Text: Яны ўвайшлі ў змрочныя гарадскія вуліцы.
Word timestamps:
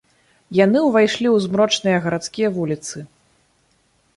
Яны 0.59 0.79
ўвайшлі 0.85 1.27
ў 1.31 1.37
змрочныя 1.45 1.97
гарадскія 2.07 2.49
вуліцы. 2.57 3.07